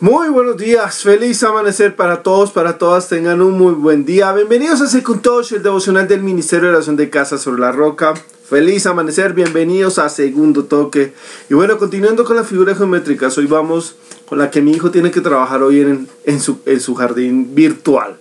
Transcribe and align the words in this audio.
Muy 0.00 0.30
buenos 0.30 0.56
días, 0.56 1.02
feliz 1.02 1.42
amanecer 1.42 1.94
para 1.94 2.22
todos, 2.22 2.52
para 2.52 2.78
todas, 2.78 3.10
tengan 3.10 3.42
un 3.42 3.58
muy 3.58 3.74
buen 3.74 4.06
día. 4.06 4.32
Bienvenidos 4.32 4.80
a 4.80 4.86
Second 4.86 5.20
Touch, 5.20 5.52
el 5.52 5.62
devocional 5.62 6.08
del 6.08 6.22
Ministerio 6.22 6.70
de 6.70 6.76
Oración 6.76 6.96
de 6.96 7.10
Casa 7.10 7.36
sobre 7.36 7.60
la 7.60 7.70
Roca. 7.70 8.14
Feliz 8.48 8.86
amanecer, 8.86 9.34
bienvenidos 9.34 9.98
a 9.98 10.08
Segundo 10.08 10.64
Toque. 10.64 11.12
Y 11.50 11.54
bueno, 11.54 11.76
continuando 11.76 12.24
con 12.24 12.36
las 12.36 12.46
figuras 12.46 12.78
geométricas, 12.78 13.36
hoy 13.36 13.44
vamos 13.44 13.94
con 14.26 14.38
la 14.38 14.50
que 14.50 14.62
mi 14.62 14.72
hijo 14.72 14.90
tiene 14.90 15.10
que 15.10 15.20
trabajar 15.20 15.62
hoy 15.62 15.82
en, 15.82 16.08
en, 16.24 16.40
su, 16.40 16.60
en 16.64 16.80
su 16.80 16.94
jardín 16.94 17.54
virtual, 17.54 18.16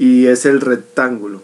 y 0.00 0.26
es 0.26 0.44
el 0.44 0.60
rectángulo. 0.60 1.40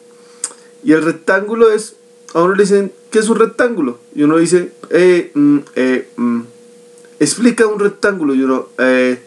Y 0.82 0.90
el 0.90 1.04
rectángulo 1.04 1.70
es, 1.70 1.95
a 2.34 2.42
uno 2.42 2.56
le 2.56 2.64
dicen, 2.64 2.92
¿qué 3.12 3.20
es 3.20 3.29
un 3.29 3.38
rectángulo? 3.38 4.00
Y 4.12 4.24
uno 4.24 4.38
dice, 4.38 4.72
eh, 4.90 5.30
mm, 5.34 5.58
eh, 5.76 6.08
mm. 6.16 6.40
explica 7.20 7.68
un 7.68 7.79
rectángulo, 7.79 8.34
y 8.34 8.42
uno, 8.42 8.66
eh, 8.79 9.22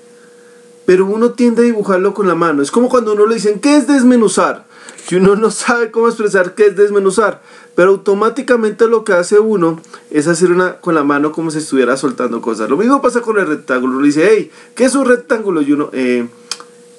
pero 0.91 1.05
uno 1.05 1.31
tiende 1.31 1.61
a 1.61 1.63
dibujarlo 1.63 2.13
con 2.13 2.27
la 2.27 2.35
mano. 2.35 2.61
Es 2.61 2.69
como 2.69 2.89
cuando 2.89 3.13
uno 3.13 3.25
le 3.25 3.35
dicen, 3.35 3.61
¿qué 3.61 3.77
es 3.77 3.87
desmenuzar? 3.87 4.65
Y 5.09 5.15
uno 5.15 5.37
no 5.37 5.49
sabe 5.49 5.89
cómo 5.89 6.09
expresar 6.09 6.53
qué 6.53 6.65
es 6.65 6.75
desmenuzar, 6.75 7.41
pero 7.75 7.91
automáticamente 7.91 8.89
lo 8.89 9.05
que 9.05 9.13
hace 9.13 9.39
uno 9.39 9.79
es 10.09 10.27
hacer 10.27 10.51
una 10.51 10.81
con 10.81 10.93
la 10.93 11.05
mano 11.05 11.31
como 11.31 11.49
si 11.49 11.59
estuviera 11.59 11.95
soltando 11.95 12.41
cosas. 12.41 12.69
Lo 12.69 12.75
mismo 12.75 13.01
pasa 13.01 13.21
con 13.21 13.39
el 13.39 13.47
rectángulo. 13.47 13.99
Uno 13.99 14.05
dice, 14.05 14.27
hey, 14.29 14.51
¿qué 14.75 14.83
es 14.83 14.93
un 14.93 15.05
rectángulo? 15.05 15.61
Y 15.61 15.71
uno, 15.71 15.91
eh, 15.93 16.27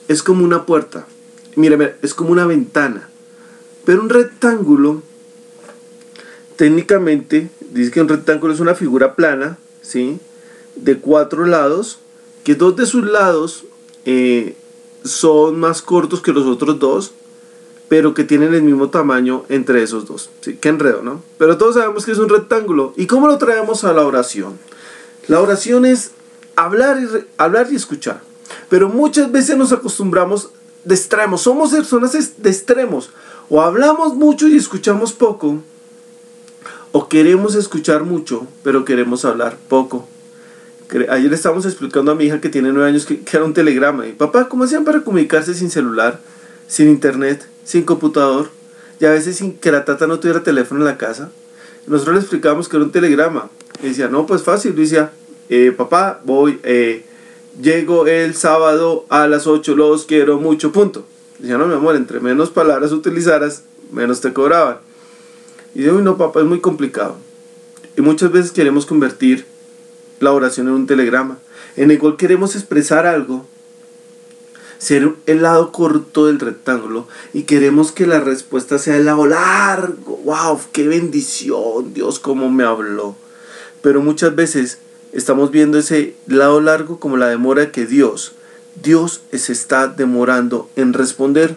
es 0.08 0.22
como 0.22 0.42
una 0.42 0.64
puerta. 0.64 1.04
Mira, 1.56 1.76
mira, 1.76 1.94
es 2.00 2.14
como 2.14 2.32
una 2.32 2.46
ventana. 2.46 3.10
Pero 3.84 4.00
un 4.00 4.08
rectángulo, 4.08 5.02
técnicamente, 6.56 7.50
dice 7.72 7.90
que 7.90 8.00
un 8.00 8.08
rectángulo 8.08 8.54
es 8.54 8.60
una 8.60 8.74
figura 8.74 9.16
plana, 9.16 9.58
¿sí? 9.82 10.18
De 10.76 10.96
cuatro 10.96 11.44
lados, 11.44 11.98
que 12.42 12.54
dos 12.54 12.74
de 12.74 12.86
sus 12.86 13.04
lados 13.04 13.66
eh, 14.04 14.56
son 15.04 15.58
más 15.58 15.82
cortos 15.82 16.20
que 16.20 16.32
los 16.32 16.46
otros 16.46 16.78
dos, 16.78 17.12
pero 17.88 18.14
que 18.14 18.24
tienen 18.24 18.54
el 18.54 18.62
mismo 18.62 18.88
tamaño 18.88 19.44
entre 19.48 19.82
esos 19.82 20.06
dos. 20.06 20.30
¿sí? 20.40 20.56
Qué 20.60 20.68
enredo, 20.68 21.02
¿no? 21.02 21.22
Pero 21.38 21.58
todos 21.58 21.74
sabemos 21.74 22.06
que 22.06 22.12
es 22.12 22.18
un 22.18 22.28
rectángulo. 22.28 22.94
¿Y 22.96 23.06
cómo 23.06 23.26
lo 23.26 23.38
traemos 23.38 23.84
a 23.84 23.92
la 23.92 24.06
oración? 24.06 24.58
La 25.28 25.40
oración 25.40 25.84
es 25.84 26.12
hablar 26.56 26.98
y, 27.00 27.26
hablar 27.36 27.68
y 27.70 27.76
escuchar. 27.76 28.22
Pero 28.68 28.88
muchas 28.88 29.30
veces 29.30 29.56
nos 29.56 29.72
acostumbramos 29.72 30.50
de 30.84 30.94
extremos. 30.94 31.42
Somos 31.42 31.72
personas 31.72 32.12
de 32.12 32.50
extremos. 32.50 33.10
O 33.48 33.60
hablamos 33.60 34.14
mucho 34.14 34.48
y 34.48 34.56
escuchamos 34.56 35.12
poco. 35.12 35.58
O 36.92 37.08
queremos 37.08 37.54
escuchar 37.54 38.04
mucho, 38.04 38.46
pero 38.62 38.84
queremos 38.84 39.24
hablar 39.24 39.58
poco. 39.68 40.08
Ayer 41.08 41.32
estábamos 41.32 41.64
explicando 41.64 42.12
a 42.12 42.14
mi 42.14 42.24
hija 42.24 42.40
que 42.40 42.50
tiene 42.50 42.70
nueve 42.70 42.90
años 42.90 43.06
que, 43.06 43.22
era 43.32 43.44
un 43.44 43.54
telegrama. 43.54 44.06
Y 44.06 44.12
papá, 44.12 44.48
¿cómo 44.48 44.64
hacían 44.64 44.84
para 44.84 45.00
comunicarse 45.00 45.54
sin 45.54 45.70
celular, 45.70 46.20
sin 46.68 46.88
internet, 46.88 47.46
sin 47.64 47.84
computador? 47.84 48.50
Y 49.00 49.06
a 49.06 49.10
veces 49.10 49.36
sin 49.36 49.54
que 49.54 49.72
la 49.72 49.86
tata 49.86 50.06
no 50.06 50.20
tuviera 50.20 50.42
teléfono 50.42 50.80
en 50.80 50.86
la 50.86 50.98
casa. 50.98 51.30
Nosotros 51.86 52.16
le 52.16 52.20
explicábamos 52.20 52.68
que 52.68 52.76
era 52.76 52.84
un 52.84 52.92
telegrama. 52.92 53.48
Y 53.82 53.88
decía, 53.88 54.08
no, 54.08 54.26
pues 54.26 54.42
fácil. 54.42 54.72
Y 54.72 54.82
decía, 54.82 55.12
eh, 55.48 55.72
papá, 55.74 56.20
voy, 56.24 56.60
eh, 56.62 57.06
llego 57.60 58.06
el 58.06 58.34
sábado 58.34 59.06
a 59.08 59.26
las 59.26 59.46
8, 59.46 59.74
los 59.74 60.04
quiero 60.04 60.38
mucho, 60.38 60.72
punto. 60.72 61.06
Y 61.38 61.42
decía, 61.42 61.56
no, 61.56 61.66
mi 61.66 61.74
amor, 61.74 61.96
entre 61.96 62.20
menos 62.20 62.50
palabras 62.50 62.92
utilizaras, 62.92 63.64
menos 63.90 64.20
te 64.20 64.32
cobraban. 64.34 64.76
Y 65.74 65.84
yo, 65.84 66.00
no, 66.02 66.18
papá, 66.18 66.40
es 66.40 66.46
muy 66.46 66.60
complicado. 66.60 67.16
Y 67.96 68.02
muchas 68.02 68.30
veces 68.30 68.52
queremos 68.52 68.84
convertir 68.84 69.46
la 70.22 70.32
oración 70.32 70.68
en 70.68 70.74
un 70.74 70.86
telegrama, 70.86 71.38
en 71.76 71.90
el 71.90 71.98
cual 71.98 72.16
queremos 72.16 72.54
expresar 72.54 73.06
algo, 73.06 73.46
ser 74.78 75.12
el 75.26 75.42
lado 75.42 75.72
corto 75.72 76.26
del 76.26 76.40
rectángulo 76.40 77.06
y 77.32 77.42
queremos 77.42 77.92
que 77.92 78.06
la 78.06 78.20
respuesta 78.20 78.78
sea 78.78 78.96
el 78.96 79.04
lado 79.04 79.26
largo. 79.26 80.20
¡Wow! 80.24 80.60
¡Qué 80.72 80.86
bendición! 80.88 81.92
Dios, 81.92 82.18
cómo 82.18 82.50
me 82.50 82.64
habló. 82.64 83.16
Pero 83.80 84.00
muchas 84.00 84.34
veces 84.34 84.78
estamos 85.12 85.50
viendo 85.50 85.78
ese 85.78 86.14
lado 86.26 86.60
largo 86.60 86.98
como 87.00 87.16
la 87.16 87.28
demora 87.28 87.72
que 87.72 87.86
Dios, 87.86 88.32
Dios 88.80 89.22
se 89.32 89.52
está 89.52 89.88
demorando 89.88 90.70
en 90.76 90.92
responder. 90.92 91.56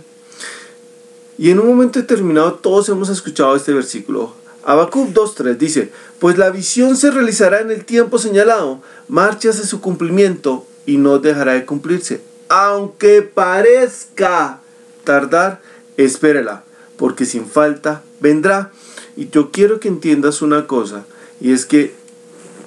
Y 1.37 1.51
en 1.51 1.59
un 1.59 1.67
momento 1.67 1.99
determinado 1.99 2.53
todos 2.53 2.89
hemos 2.89 3.09
escuchado 3.09 3.55
este 3.55 3.73
versículo. 3.73 4.33
Habacuc 4.65 5.13
2.3 5.13 5.57
dice, 5.57 5.91
pues 6.19 6.37
la 6.37 6.49
visión 6.49 6.97
se 6.97 7.11
realizará 7.11 7.61
en 7.61 7.69
el 7.69 7.85
tiempo 7.85 8.17
señalado, 8.17 8.81
marcha 9.07 9.51
hacia 9.51 9.63
su 9.63 9.79
cumplimiento 9.79 10.65
y 10.87 10.97
no 10.97 11.19
dejará 11.19 11.53
de 11.53 11.65
cumplirse. 11.65 12.21
Aunque 12.49 13.21
parezca 13.21 14.59
tardar, 15.03 15.61
espérela, 15.97 16.63
porque 16.97 17.25
sin 17.25 17.45
falta 17.45 18.01
vendrá. 18.19 18.71
Y 19.15 19.29
yo 19.29 19.51
quiero 19.51 19.79
que 19.79 19.87
entiendas 19.87 20.41
una 20.41 20.67
cosa, 20.67 21.05
y 21.39 21.53
es 21.53 21.65
que 21.65 21.93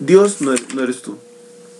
Dios 0.00 0.40
no, 0.40 0.54
no 0.74 0.82
eres 0.82 1.02
tú. 1.02 1.18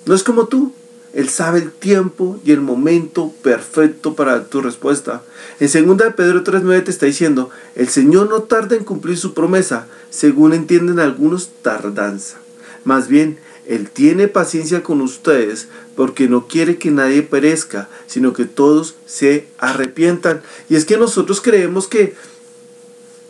No 0.04 0.14
es 0.14 0.24
como 0.24 0.46
tú. 0.46 0.72
Él 1.14 1.28
sabe 1.28 1.60
el 1.60 1.72
tiempo 1.72 2.38
y 2.44 2.52
el 2.52 2.60
momento 2.60 3.32
perfecto 3.42 4.14
para 4.14 4.44
tu 4.44 4.60
respuesta. 4.60 5.22
En 5.58 5.86
2 5.86 6.14
Pedro 6.14 6.44
3.9 6.44 6.84
te 6.84 6.90
está 6.90 7.06
diciendo, 7.06 7.50
el 7.74 7.88
Señor 7.88 8.28
no 8.28 8.42
tarda 8.42 8.76
en 8.76 8.84
cumplir 8.84 9.16
su 9.16 9.32
promesa, 9.34 9.86
según 10.10 10.52
entienden 10.52 11.00
algunos, 11.00 11.50
tardanza. 11.62 12.36
Más 12.84 13.08
bien, 13.08 13.38
Él 13.66 13.90
tiene 13.90 14.28
paciencia 14.28 14.82
con 14.82 15.00
ustedes 15.00 15.68
porque 15.96 16.28
no 16.28 16.46
quiere 16.46 16.78
que 16.78 16.90
nadie 16.90 17.22
perezca, 17.22 17.88
sino 18.06 18.32
que 18.32 18.44
todos 18.44 18.94
se 19.06 19.48
arrepientan. 19.58 20.42
Y 20.68 20.76
es 20.76 20.84
que 20.84 20.98
nosotros 20.98 21.40
creemos 21.40 21.88
que 21.88 22.14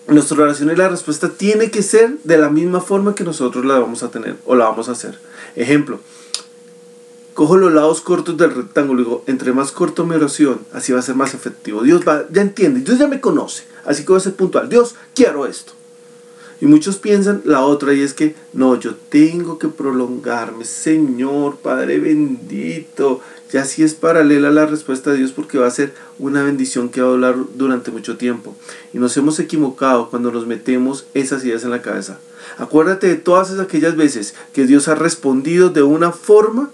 nuestra 0.09 0.43
oración 0.43 0.71
y 0.71 0.77
la 0.77 0.89
respuesta 0.89 1.28
tiene 1.28 1.71
que 1.71 1.83
ser 1.83 2.19
de 2.25 2.39
la 2.39 2.50
misma 2.50 2.81
forma 2.81 3.15
que 3.15 3.25
nosotros 3.25 3.65
la 3.65 3.78
vamos 3.78 4.03
a 4.03 4.10
tener 4.10 4.37
o 4.47 4.55
la 4.55 4.65
vamos 4.65 4.89
a 4.89 4.93
hacer. 4.93 5.19
Ejemplo, 5.55 6.00
cojo 7.38 7.56
los 7.56 7.72
lados 7.72 8.00
cortos 8.00 8.37
del 8.37 8.53
rectángulo 8.53 9.00
y 9.00 9.04
digo, 9.04 9.25
entre 9.28 9.53
más 9.53 9.71
corto 9.71 10.04
mi 10.04 10.16
oración, 10.16 10.59
así 10.72 10.93
va 10.93 10.99
a 10.99 11.03
ser 11.03 11.15
más 11.15 11.34
efectivo. 11.34 11.84
Dios 11.84 12.00
va, 12.00 12.25
ya 12.32 12.43
entiende, 12.43 12.81
Dios 12.81 12.99
ya 12.99 13.06
me 13.06 13.21
conoce, 13.21 13.62
así 13.84 14.03
que 14.03 14.09
voy 14.09 14.16
a 14.16 14.25
ser 14.25 14.34
puntual. 14.34 14.69
Dios, 14.69 14.97
quiero 15.15 15.47
esto. 15.47 15.72
Y 16.60 16.66
muchos 16.66 16.97
piensan 16.97 17.43
la 17.44 17.60
otra 17.60 17.94
y 17.94 18.03
es 18.03 18.12
que, 18.12 18.34
no, 18.53 18.75
yo 18.75 18.97
tengo 18.97 19.60
que 19.60 19.69
prolongarme, 19.69 20.65
Señor, 20.65 21.59
Padre 21.59 22.00
bendito. 22.00 23.21
Y 23.53 23.56
así 23.59 23.84
es 23.84 23.94
paralela 23.94 24.50
la 24.50 24.66
respuesta 24.66 25.12
de 25.12 25.19
Dios 25.19 25.31
porque 25.31 25.59
va 25.59 25.69
a 25.69 25.71
ser 25.71 25.94
una 26.19 26.43
bendición 26.43 26.88
que 26.88 27.03
va 27.03 27.06
a 27.06 27.12
durar 27.12 27.37
durante 27.54 27.93
mucho 27.93 28.16
tiempo. 28.16 28.56
Y 28.93 28.98
nos 28.98 29.16
hemos 29.16 29.38
equivocado 29.38 30.10
cuando 30.10 30.32
nos 30.32 30.48
metemos 30.48 31.06
esas 31.15 31.44
ideas 31.44 31.62
en 31.62 31.71
la 31.71 31.82
cabeza. 31.82 32.19
Acuérdate 32.56 33.06
de 33.06 33.15
todas 33.15 33.56
aquellas 33.60 33.94
veces 33.94 34.34
que 34.53 34.66
Dios 34.66 34.88
ha 34.88 34.97
respondido 34.97 35.71
de 35.71 35.84
una 35.84 36.10
forma 36.10 36.72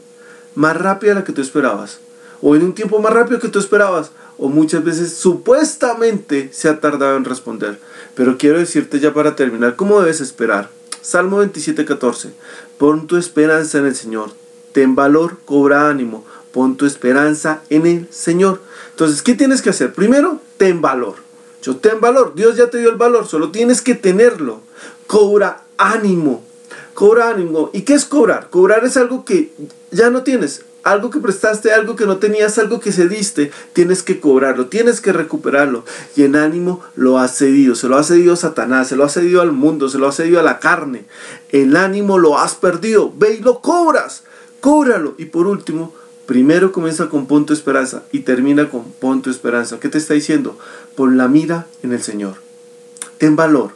más 0.54 0.76
rápida 0.76 1.10
de 1.10 1.20
la 1.20 1.24
que 1.24 1.32
tú 1.32 1.40
esperabas, 1.40 1.98
o 2.40 2.54
en 2.56 2.62
un 2.62 2.74
tiempo 2.74 3.00
más 3.00 3.12
rápido 3.12 3.40
que 3.40 3.48
tú 3.48 3.58
esperabas, 3.58 4.10
o 4.38 4.48
muchas 4.48 4.84
veces 4.84 5.14
supuestamente 5.14 6.50
se 6.52 6.68
ha 6.68 6.80
tardado 6.80 7.16
en 7.16 7.24
responder. 7.24 7.78
Pero 8.14 8.38
quiero 8.38 8.58
decirte 8.58 9.00
ya 9.00 9.14
para 9.14 9.36
terminar 9.36 9.76
cómo 9.76 10.00
debes 10.00 10.20
esperar. 10.20 10.70
Salmo 11.00 11.42
27:14. 11.42 12.32
Pon 12.78 13.06
tu 13.06 13.16
esperanza 13.16 13.78
en 13.78 13.86
el 13.86 13.94
Señor. 13.94 14.30
Ten 14.72 14.94
valor, 14.94 15.38
cobra 15.44 15.88
ánimo. 15.88 16.24
Pon 16.52 16.76
tu 16.76 16.86
esperanza 16.86 17.62
en 17.68 17.86
el 17.86 18.08
Señor. 18.10 18.60
Entonces, 18.90 19.22
¿qué 19.22 19.34
tienes 19.34 19.60
que 19.60 19.70
hacer? 19.70 19.92
Primero, 19.92 20.40
ten 20.56 20.80
valor. 20.80 21.16
Yo 21.62 21.76
ten 21.76 22.00
valor. 22.00 22.34
Dios 22.34 22.56
ya 22.56 22.70
te 22.70 22.78
dio 22.78 22.90
el 22.90 22.96
valor, 22.96 23.26
solo 23.26 23.50
tienes 23.50 23.82
que 23.82 23.94
tenerlo. 23.94 24.60
Cobra 25.06 25.64
ánimo. 25.76 26.44
Cobra 26.94 27.28
ánimo. 27.28 27.70
¿Y 27.72 27.82
qué 27.82 27.94
es 27.94 28.04
cobrar? 28.04 28.48
Cobrar 28.50 28.84
es 28.84 28.96
algo 28.96 29.24
que 29.24 29.52
ya 29.90 30.10
no 30.10 30.22
tienes. 30.22 30.62
Algo 30.84 31.08
que 31.08 31.18
prestaste, 31.18 31.72
algo 31.72 31.96
que 31.96 32.04
no 32.04 32.18
tenías, 32.18 32.58
algo 32.58 32.78
que 32.78 32.92
cediste, 32.92 33.50
tienes 33.72 34.02
que 34.02 34.20
cobrarlo, 34.20 34.66
tienes 34.66 35.00
que 35.00 35.14
recuperarlo. 35.14 35.84
Y 36.14 36.24
en 36.24 36.36
ánimo 36.36 36.82
lo 36.94 37.18
has 37.18 37.38
cedido, 37.38 37.74
se 37.74 37.88
lo 37.88 37.96
ha 37.96 38.04
cedido 38.04 38.36
Satanás, 38.36 38.88
se 38.88 38.96
lo 38.96 39.04
ha 39.04 39.08
cedido 39.08 39.40
al 39.40 39.52
mundo, 39.52 39.88
se 39.88 39.96
lo 39.96 40.06
ha 40.06 40.12
cedido 40.12 40.38
a 40.40 40.42
la 40.42 40.58
carne. 40.58 41.06
El 41.52 41.76
ánimo 41.76 42.18
lo 42.18 42.38
has 42.38 42.54
perdido, 42.54 43.10
ve 43.16 43.36
y 43.40 43.42
lo 43.42 43.60
cobras, 43.60 44.24
cóbralo. 44.60 45.14
Y 45.16 45.24
por 45.24 45.46
último, 45.46 45.94
primero 46.26 46.70
comienza 46.70 47.08
con 47.08 47.26
punto 47.26 47.54
esperanza 47.54 48.02
y 48.12 48.20
termina 48.20 48.68
con 48.68 48.84
punto 48.84 49.30
esperanza. 49.30 49.80
¿Qué 49.80 49.88
te 49.88 49.96
está 49.96 50.12
diciendo? 50.12 50.58
Pon 50.96 51.16
la 51.16 51.28
mira 51.28 51.66
en 51.82 51.94
el 51.94 52.02
Señor. 52.02 52.34
Ten 53.16 53.36
valor, 53.36 53.70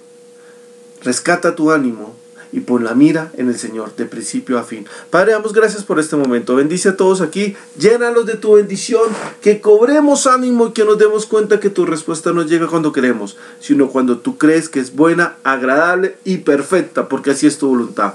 rescata 1.03 1.55
tu 1.55 1.71
ánimo, 1.71 2.15
y 2.53 2.61
pon 2.61 2.85
la 2.85 2.95
mira 2.95 3.33
en 3.37 3.49
el 3.49 3.59
Señor 3.59 3.95
de 3.97 4.05
principio 4.07 4.59
a 4.59 4.63
fin. 4.63 4.87
Padre, 5.11 5.33
damos 5.33 5.53
gracias 5.53 5.85
por 5.85 5.99
este 5.99 6.17
momento. 6.17 6.57
Bendice 6.57 6.91
a 6.91 6.97
todos 6.97 7.21
aquí, 7.21 7.57
llénalos 7.79 8.27
de 8.27 8.37
tu 8.37 8.55
bendición, 8.55 9.05
que 9.41 9.61
cobremos 9.61 10.27
ánimo 10.27 10.69
y 10.69 10.73
que 10.73 10.85
nos 10.85 10.99
demos 10.99 11.27
cuenta 11.27 11.61
que 11.61 11.71
tu 11.71 11.87
respuesta 11.87 12.33
no 12.33 12.43
llega 12.43 12.67
cuando 12.67 12.93
queremos, 12.93 13.37
sino 13.61 13.89
cuando 13.89 14.19
tú 14.19 14.39
crees 14.39 14.69
que 14.69 14.81
es 14.81 14.95
buena, 14.95 15.37
agradable 15.45 16.17
y 16.25 16.39
perfecta, 16.39 17.09
porque 17.09 17.31
así 17.31 17.47
es 17.47 17.59
tu 17.59 17.69
voluntad. 17.69 18.15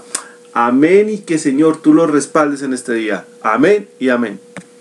Amén 0.53 1.09
y 1.09 1.17
que 1.19 1.39
Señor 1.39 1.81
tú 1.81 1.93
lo 1.93 2.05
respaldes 2.05 2.61
en 2.61 2.73
este 2.73 2.93
día. 2.93 3.25
Amén 3.41 3.89
y 3.99 4.09
amén. 4.09 4.39